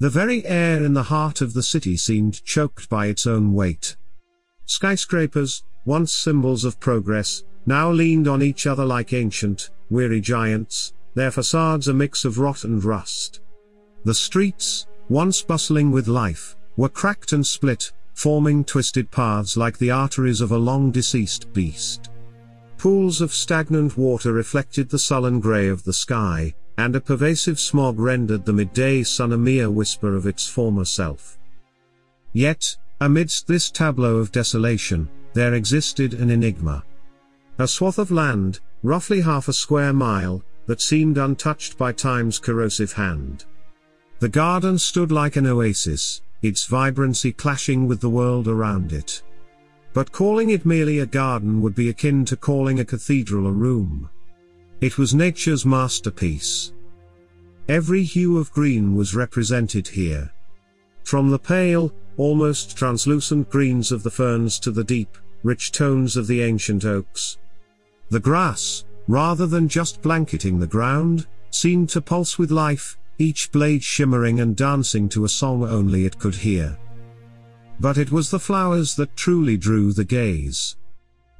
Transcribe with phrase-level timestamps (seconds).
[0.00, 3.96] The very air in the heart of the city seemed choked by its own weight.
[4.64, 11.32] Skyscrapers, once symbols of progress, now leaned on each other like ancient, weary giants, their
[11.32, 13.40] facades a mix of rot and rust.
[14.04, 19.90] The streets, once bustling with life, were cracked and split, forming twisted paths like the
[19.90, 22.08] arteries of a long deceased beast.
[22.76, 27.98] Pools of stagnant water reflected the sullen grey of the sky, and a pervasive smog
[27.98, 31.36] rendered the midday sun a mere whisper of its former self.
[32.32, 36.84] Yet, amidst this tableau of desolation, there existed an enigma.
[37.58, 42.92] A swath of land, roughly half a square mile, that seemed untouched by time's corrosive
[42.92, 43.44] hand.
[44.20, 49.22] The garden stood like an oasis, its vibrancy clashing with the world around it.
[49.94, 54.10] But calling it merely a garden would be akin to calling a cathedral a room.
[54.80, 56.72] It was nature's masterpiece.
[57.68, 60.32] Every hue of green was represented here.
[61.02, 66.28] From the pale, almost translucent greens of the ferns to the deep, rich tones of
[66.28, 67.38] the ancient oaks.
[68.10, 73.82] The grass, rather than just blanketing the ground, seemed to pulse with life, each blade
[73.82, 76.78] shimmering and dancing to a song only it could hear.
[77.80, 80.76] But it was the flowers that truly drew the gaze.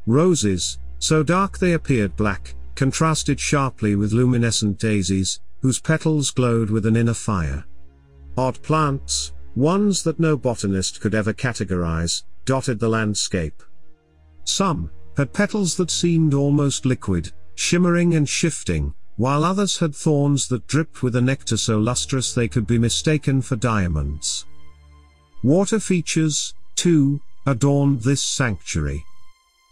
[0.07, 6.87] Roses, so dark they appeared black, contrasted sharply with luminescent daisies, whose petals glowed with
[6.87, 7.65] an inner fire.
[8.37, 13.65] Odd plants, ones that no botanist could ever categorize, dotted the landscape.
[14.45, 20.69] Some had petals that seemed almost liquid, shimmering and shifting, while others had thorns that
[20.69, 24.47] dripped with a nectar so lustrous they could be mistaken for diamonds.
[25.43, 29.05] Water features, too, adorned this sanctuary.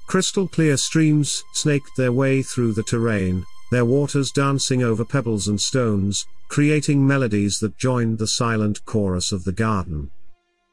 [0.06, 5.60] Crystal clear streams snaked their way through the terrain, their waters dancing over pebbles and
[5.60, 10.10] stones, creating melodies that joined the silent chorus of the garden.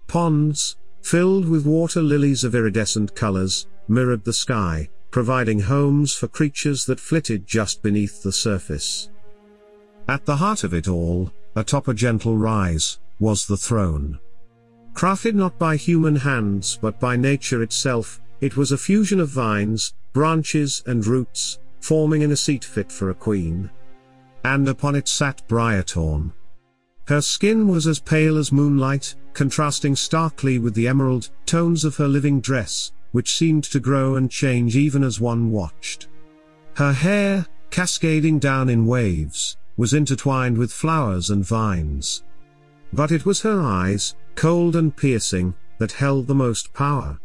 [0.07, 6.85] Ponds, filled with water lilies of iridescent colors, mirrored the sky, providing homes for creatures
[6.85, 9.09] that flitted just beneath the surface.
[10.07, 14.19] At the heart of it all, atop a gentle rise, was the throne.
[14.93, 19.93] Crafted not by human hands but by nature itself, it was a fusion of vines,
[20.11, 23.69] branches and roots, forming in a seat fit for a queen.
[24.43, 26.33] And upon it sat Briarthorn.
[27.07, 32.07] Her skin was as pale as moonlight, contrasting starkly with the emerald tones of her
[32.09, 36.09] living dress, which seemed to grow and change even as one watched.
[36.73, 42.25] Her hair, cascading down in waves, was intertwined with flowers and vines.
[42.91, 47.19] But it was her eyes, cold and piercing, that held the most power.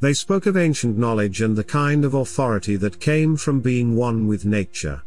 [0.00, 4.26] They spoke of ancient knowledge and the kind of authority that came from being one
[4.26, 5.02] with nature.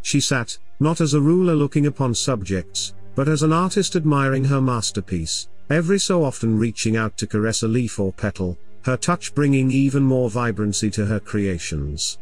[0.00, 4.60] She sat, not as a ruler looking upon subjects, but as an artist admiring her
[4.60, 9.70] masterpiece, every so often reaching out to caress a leaf or petal, her touch bringing
[9.70, 12.18] even more vibrancy to her creations.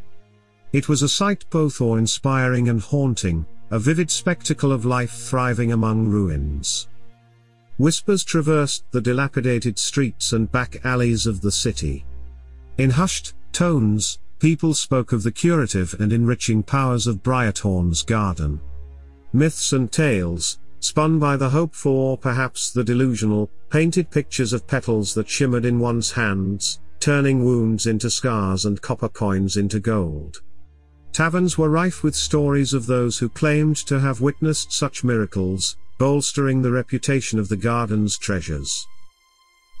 [0.73, 6.09] It was a sight both awe-inspiring and haunting, a vivid spectacle of life thriving among
[6.09, 6.89] ruins.
[7.79, 12.05] Whispers traversed the dilapidated streets and back alleys of the city.
[12.77, 18.59] In hushed tones, people spoke of the curative and enriching powers of Briarthorn's garden.
[19.31, 25.13] Myths and tales, spun by the hopeful or perhaps the delusional, painted pictures of petals
[25.13, 30.41] that shimmered in one's hands, turning wounds into scars and copper coins into gold.
[31.13, 36.61] Taverns were rife with stories of those who claimed to have witnessed such miracles, bolstering
[36.61, 38.87] the reputation of the garden's treasures.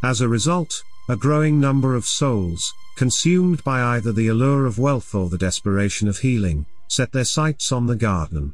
[0.03, 5.15] As a result, a growing number of souls, consumed by either the allure of wealth
[5.15, 8.53] or the desperation of healing, set their sights on the garden.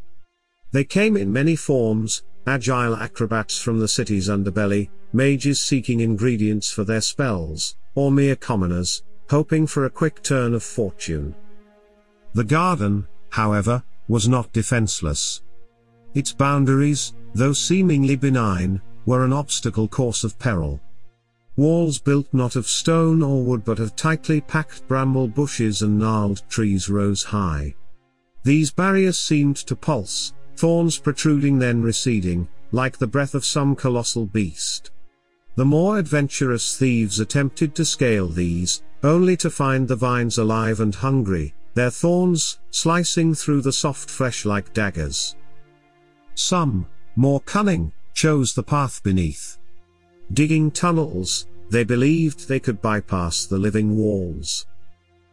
[0.71, 6.83] They came in many forms, agile acrobats from the city's underbelly, mages seeking ingredients for
[6.83, 11.33] their spells, or mere commoners, hoping for a quick turn of fortune.
[12.33, 15.41] The garden, however, was not defenseless.
[16.13, 20.79] Its boundaries, though seemingly benign, were an obstacle course of peril.
[21.57, 26.41] Walls built not of stone or wood but of tightly packed bramble bushes and gnarled
[26.49, 27.75] trees rose high.
[28.43, 34.25] These barriers seemed to pulse, thorns protruding then receding, like the breath of some colossal
[34.25, 34.91] beast.
[35.55, 40.93] The more adventurous thieves attempted to scale these, only to find the vines alive and
[40.93, 45.35] hungry, their thorns slicing through the soft flesh like daggers.
[46.33, 49.57] Some, more cunning, chose the path beneath.
[50.33, 54.65] Digging tunnels, they believed they could bypass the living walls.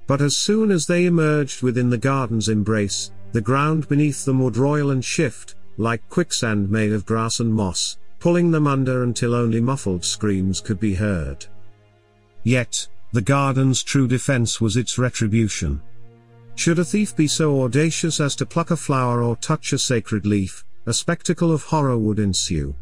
[0.07, 4.57] But as soon as they emerged within the garden's embrace, the ground beneath them would
[4.57, 9.61] roil and shift, like quicksand made of grass and moss, pulling them under until only
[9.61, 11.47] muffled screams could be heard.
[12.45, 15.81] Yet, the garden's true defense was its retribution.
[16.55, 20.27] Should a thief be so audacious as to pluck a flower or touch a sacred
[20.27, 22.75] leaf, a spectacle of horror would ensue.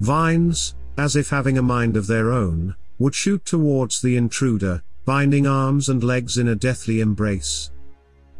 [0.00, 5.46] Vines, as if having a mind of their own, would shoot towards the intruder, binding
[5.46, 7.70] arms and legs in a deathly embrace.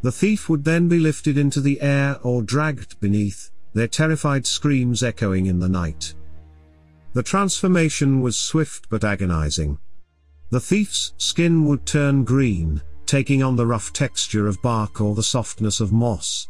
[0.03, 5.03] The thief would then be lifted into the air or dragged beneath, their terrified screams
[5.03, 6.15] echoing in the night.
[7.15, 9.79] The transformation was swift but agonizing.
[10.51, 15.23] The thief's skin would turn green, taking on the rough texture of bark or the
[15.23, 16.49] softness of moss.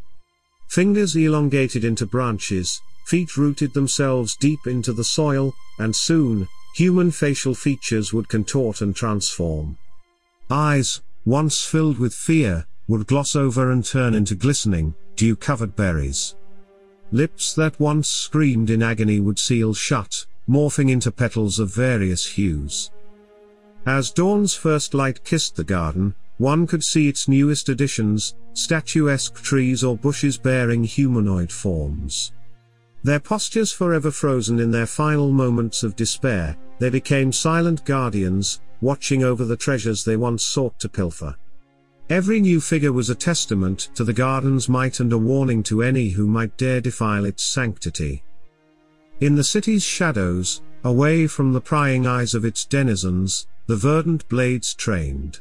[0.72, 7.54] Fingers elongated into branches, feet rooted themselves deep into the soil, and soon, human facial
[7.54, 9.76] features would contort and transform.
[10.50, 16.36] Eyes, once filled with fear, would gloss over and turn into glistening, dew-covered berries.
[17.10, 22.90] Lips that once screamed in agony would seal shut, morphing into petals of various hues.
[23.84, 29.84] As dawn's first light kissed the garden, one could see its newest additions, statuesque trees
[29.84, 32.32] or bushes bearing humanoid forms.
[33.04, 39.22] Their postures forever frozen in their final moments of despair, they became silent guardians, watching
[39.22, 41.36] over the treasures they once sought to pilfer.
[42.10, 46.08] Every new figure was a testament to the garden's might and a warning to any
[46.08, 48.24] who might dare defile its sanctity.
[49.20, 54.74] In the city's shadows, away from the prying eyes of its denizens, the verdant blades
[54.74, 55.38] trained.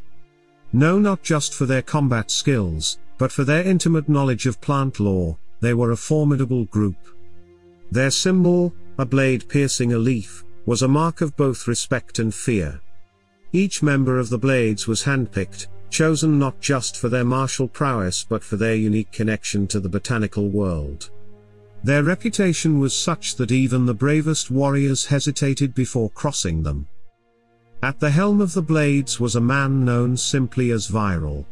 [0.73, 5.38] No not just for their combat skills, but for their intimate knowledge of plant lore,
[5.59, 6.97] they were a formidable group.
[7.91, 12.79] Their symbol, a blade piercing a leaf, was a mark of both respect and fear.
[13.51, 18.44] Each member of the Blades was handpicked, chosen not just for their martial prowess but
[18.44, 21.09] for their unique connection to the botanical world.
[21.83, 26.88] Their reputation was such that even the bravest warriors hesitated before crossing them.
[27.83, 31.45] At the helm of the Blades was a man known simply as Viral.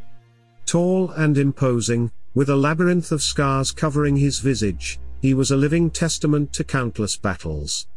[0.68, 5.90] Tall and imposing, with a labyrinth of scars covering his visage, he was a living
[5.90, 7.88] testament to countless battles.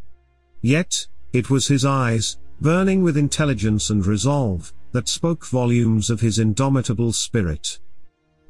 [0.62, 6.38] Yet, it was his eyes, burning with intelligence and resolve, that spoke volumes of his
[6.38, 7.80] indomitable spirit.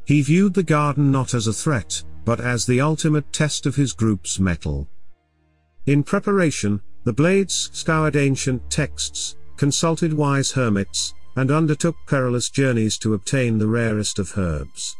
[0.05, 3.93] He viewed the garden not as a threat, but as the ultimate test of his
[3.93, 4.89] group's mettle.
[5.87, 13.15] In preparation, the Blades scoured ancient texts, consulted wise hermits, and undertook perilous journeys to
[13.15, 14.97] obtain the rarest of herbs.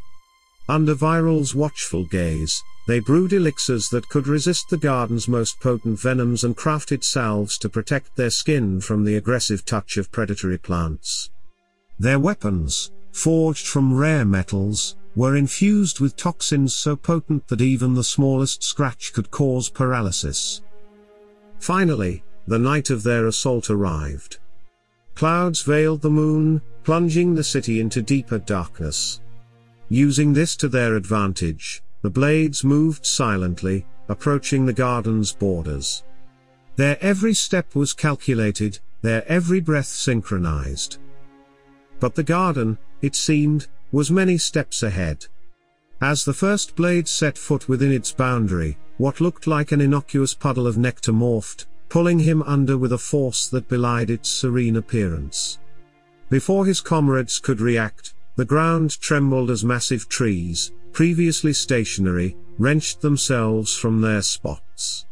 [0.69, 6.45] Under Viral's watchful gaze, they brewed elixirs that could resist the garden's most potent venoms
[6.45, 11.29] and crafted salves to protect their skin from the aggressive touch of predatory plants.
[11.99, 18.01] Their weapons, forged from rare metals, were infused with toxins so potent that even the
[18.15, 20.61] smallest scratch could cause paralysis.
[21.59, 24.37] Finally, the night of their assault arrived.
[25.15, 29.21] Clouds veiled the moon, plunging the city into deeper darkness.
[29.89, 36.03] Using this to their advantage, the blades moved silently, approaching the garden's borders.
[36.75, 40.97] Their every step was calculated, their every breath synchronized.
[41.99, 45.27] But the garden, it seemed, was many steps ahead.
[46.01, 50.67] As the first blade set foot within its boundary, what looked like an innocuous puddle
[50.67, 55.59] of nectar morphed, pulling him under with a force that belied its serene appearance.
[56.27, 63.75] Before his comrades could react, the ground trembled as massive trees, previously stationary, wrenched themselves
[63.75, 65.05] from their spots.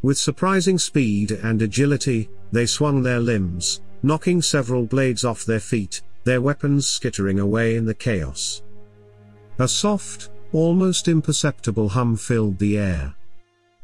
[0.00, 6.00] With surprising speed and agility, they swung their limbs, knocking several blades off their feet,
[6.24, 8.62] their weapons skittering away in the chaos.
[9.58, 13.14] A soft, almost imperceptible hum filled the air.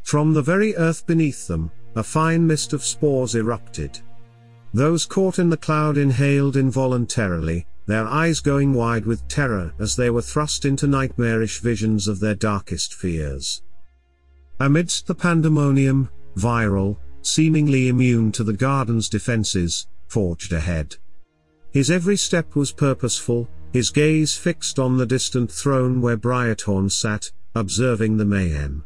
[0.01, 4.01] From the very earth beneath them, a fine mist of spores erupted.
[4.75, 10.09] Those caught in the cloud inhaled involuntarily, their eyes going wide with terror as they
[10.09, 13.63] were thrust into nightmarish visions of their darkest fears.
[14.61, 20.97] Amidst the pandemonium, Viral, seemingly immune to the garden's defenses, forged ahead.
[21.71, 27.31] His every step was purposeful, his gaze fixed on the distant throne where Briarthorn sat,
[27.55, 28.85] observing the mayhem.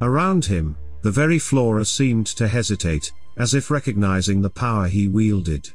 [0.00, 5.70] Around him, the very flora seemed to hesitate, as if recognizing the power he wielded.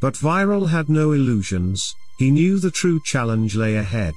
[0.00, 4.14] But Viral had no illusions, he knew the true challenge lay ahead.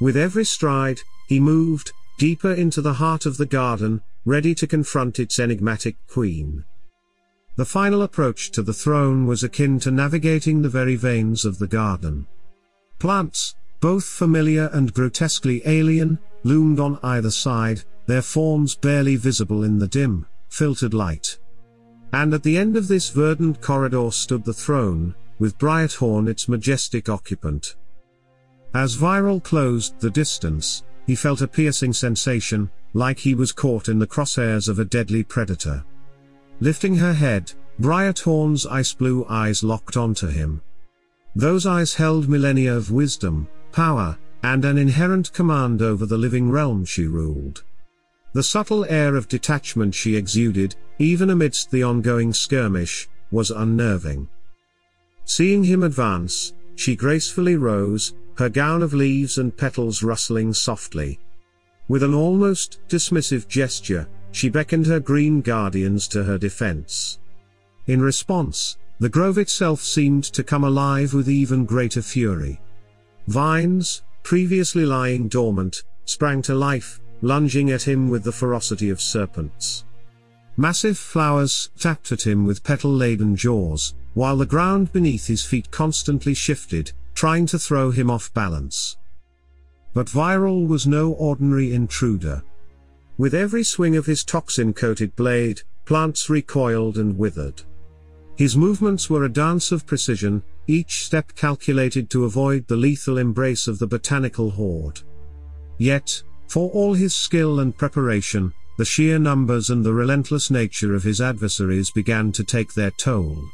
[0.00, 5.20] With every stride, he moved, deeper into the heart of the garden, ready to confront
[5.20, 6.64] its enigmatic queen.
[7.56, 11.68] The final approach to the throne was akin to navigating the very veins of the
[11.68, 12.26] garden.
[12.98, 19.78] Plants, both familiar and grotesquely alien, loomed on either side, their forms barely visible in
[19.78, 21.38] the dim, filtered light.
[22.12, 27.08] And at the end of this verdant corridor stood the throne, with Briarthorn its majestic
[27.08, 27.76] occupant.
[28.74, 33.98] As Viral closed the distance, he felt a piercing sensation, like he was caught in
[33.98, 35.84] the crosshairs of a deadly predator.
[36.60, 40.62] Lifting her head, Briarthorn's ice blue eyes locked onto him.
[41.34, 46.84] Those eyes held millennia of wisdom, power, and an inherent command over the living realm
[46.84, 47.64] she ruled.
[48.34, 54.28] The subtle air of detachment she exuded, even amidst the ongoing skirmish, was unnerving.
[55.24, 61.20] Seeing him advance, she gracefully rose, her gown of leaves and petals rustling softly.
[61.86, 67.20] With an almost dismissive gesture, she beckoned her green guardians to her defense.
[67.86, 72.60] In response, the grove itself seemed to come alive with even greater fury.
[73.28, 79.84] Vines, previously lying dormant, sprang to life, lunging at him with the ferocity of serpents.
[80.56, 86.34] Massive flowers tapped at him with petal-laden jaws, while the ground beneath his feet constantly
[86.34, 88.98] shifted, trying to throw him off balance.
[89.94, 92.42] But Viral was no ordinary intruder.
[93.16, 97.62] With every swing of his toxin-coated blade, plants recoiled and withered.
[98.36, 103.66] His movements were a dance of precision, each step calculated to avoid the lethal embrace
[103.66, 105.00] of the botanical horde.
[105.78, 111.02] Yet, for all his skill and preparation, the sheer numbers and the relentless nature of
[111.02, 113.44] his adversaries began to take their toll.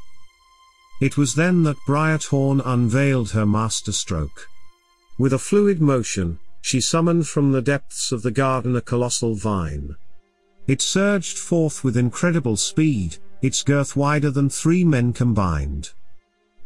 [0.99, 4.47] It was then that Briarthorn unveiled her masterstroke.
[5.17, 9.95] With a fluid motion, she summoned from the depths of the garden a colossal vine.
[10.67, 15.89] It surged forth with incredible speed, its girth wider than three men combined.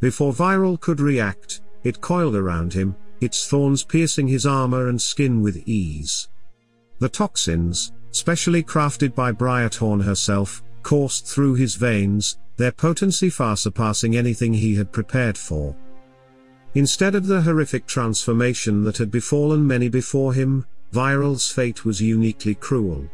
[0.02, 5.42] Before Viral could react, it coiled around him, its thorns piercing his armor and skin
[5.42, 6.30] with ease.
[7.00, 14.16] The toxins, specially crafted by Briarthorn herself, coursed through his veins, their potency far surpassing
[14.16, 15.76] anything he had prepared for.
[16.74, 22.56] Instead of the horrific transformation that had befallen many before him, Viral's fate was uniquely
[22.56, 23.10] cruel.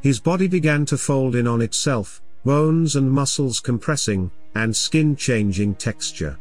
[0.00, 5.74] His body began to fold in on itself, bones and muscles compressing, and skin changing
[5.74, 6.38] texture.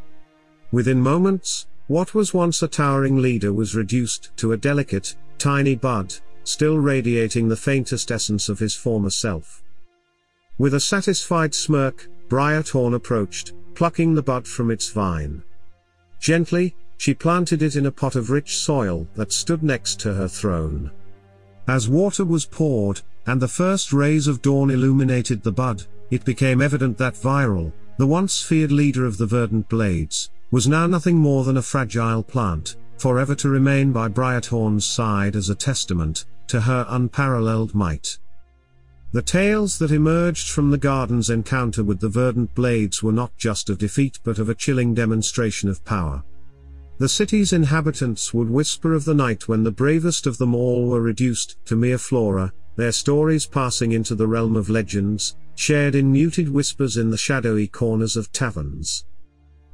[0.71, 6.13] Within moments, what was once a towering leader was reduced to a delicate, tiny bud,
[6.43, 9.63] still radiating the faintest essence of his former self.
[10.59, 15.41] With a satisfied smirk, Briarthorn approached, plucking the bud from its vine.
[16.19, 20.27] Gently, she planted it in a pot of rich soil that stood next to her
[20.27, 20.91] throne.
[21.67, 26.61] As water was poured, and the first rays of dawn illuminated the bud, it became
[26.61, 31.43] evident that Viral, the once feared leader of the Verdant Blades, was now nothing more
[31.43, 36.85] than a fragile plant, forever to remain by Briarthorn's side as a testament to her
[36.89, 38.17] unparalleled might.
[39.11, 43.69] The tales that emerged from the garden's encounter with the verdant blades were not just
[43.69, 46.23] of defeat but of a chilling demonstration of power.
[46.99, 51.01] The city's inhabitants would whisper of the night when the bravest of them all were
[51.01, 56.49] reduced to mere flora, their stories passing into the realm of legends, shared in muted
[56.49, 59.05] whispers in the shadowy corners of taverns.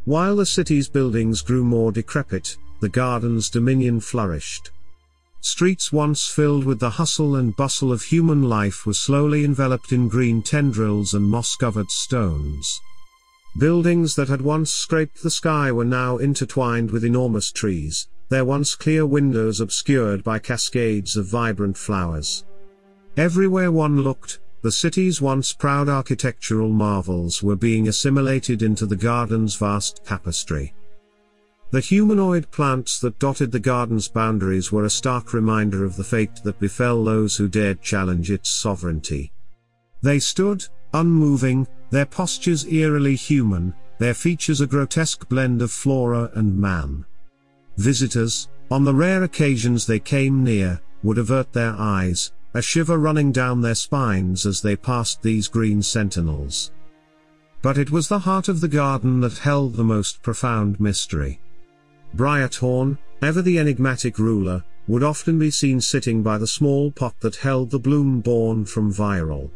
[0.06, 4.70] While the city's buildings grew more decrepit, the garden's dominion flourished.
[5.42, 10.08] Streets once filled with the hustle and bustle of human life were slowly enveloped in
[10.08, 12.80] green tendrils and moss-covered stones.
[13.58, 18.76] Buildings that had once scraped the sky were now intertwined with enormous trees, their once
[18.76, 22.46] clear windows obscured by cascades of vibrant flowers.
[23.18, 29.54] Everywhere one looked, the city's once proud architectural marvels were being assimilated into the garden's
[29.54, 30.74] vast tapestry.
[31.70, 36.38] The humanoid plants that dotted the garden's boundaries were a stark reminder of the fate
[36.44, 39.32] that befell those who dared challenge its sovereignty.
[40.02, 46.60] They stood, unmoving, their postures eerily human, their features a grotesque blend of flora and
[46.60, 47.06] man.
[47.78, 53.34] Visitors, on the rare occasions they came near, would avert their eyes, a shiver running
[53.34, 56.72] down their spines as they passed these green sentinels.
[57.62, 61.42] But it was the heart of the garden that held the most profound mystery.
[62.16, 67.36] Briarthorn, ever the enigmatic ruler, would often be seen sitting by the small pot that
[67.36, 69.52] held the bloom born from Viral.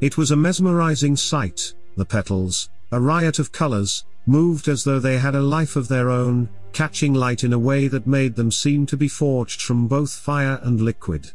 [0.00, 5.18] It was a mesmerizing sight, the petals, a riot of colors, moved as though they
[5.18, 8.84] had a life of their own, catching light in a way that made them seem
[8.86, 11.30] to be forged from both fire and liquid.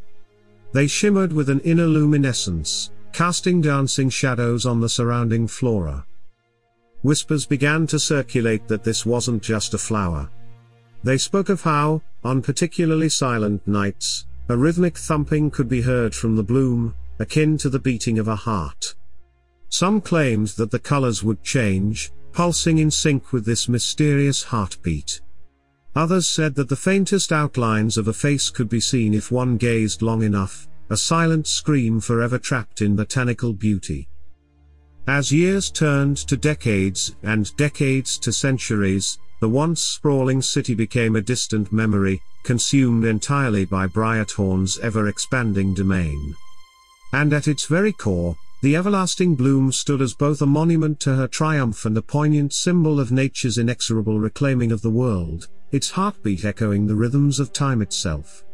[0.72, 6.06] They shimmered with an inner luminescence, casting dancing shadows on the surrounding flora.
[7.02, 10.30] Whispers began to circulate that this wasn't just a flower.
[11.04, 16.36] They spoke of how, on particularly silent nights, a rhythmic thumping could be heard from
[16.36, 18.94] the bloom, akin to the beating of a heart.
[19.68, 25.20] Some claimed that the colors would change, pulsing in sync with this mysterious heartbeat.
[25.94, 30.00] Others said that the faintest outlines of a face could be seen if one gazed
[30.00, 34.08] long enough, a silent scream forever trapped in botanical beauty.
[35.06, 41.20] As years turned to decades and decades to centuries, the once sprawling city became a
[41.20, 46.34] distant memory, consumed entirely by Briarthorn's ever-expanding domain.
[47.12, 51.26] And at its very core, the everlasting bloom stood as both a monument to her
[51.26, 56.86] triumph and a poignant symbol of nature's inexorable reclaiming of the world, its heartbeat echoing
[56.86, 58.44] the rhythms of time itself.